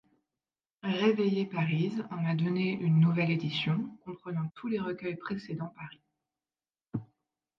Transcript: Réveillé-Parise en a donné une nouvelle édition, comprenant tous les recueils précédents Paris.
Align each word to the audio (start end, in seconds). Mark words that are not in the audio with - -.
Réveillé-Parise 0.81 2.03
en 2.09 2.25
a 2.25 2.33
donné 2.33 2.71
une 2.71 2.99
nouvelle 2.99 3.29
édition, 3.29 3.99
comprenant 4.03 4.49
tous 4.55 4.67
les 4.67 4.79
recueils 4.79 5.15
précédents 5.17 5.75
Paris. 5.75 7.05